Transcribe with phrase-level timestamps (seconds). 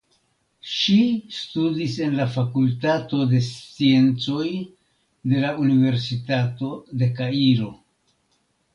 [0.75, 0.95] Ŝi
[1.39, 4.49] studis en la Fakultato de Sciencoj
[5.35, 7.75] de la Universitato de Kairo.